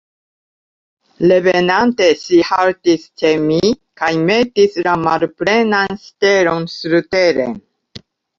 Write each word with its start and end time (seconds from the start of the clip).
Revenante, 1.31 2.07
ŝi 2.21 2.39
haltis 2.47 3.03
ĉe 3.23 3.33
mi 3.43 3.59
kaj 4.01 4.09
metis 4.31 4.81
la 4.89 4.97
malplenan 5.05 5.95
sitelon 6.07 6.67
surteren. 6.79 7.57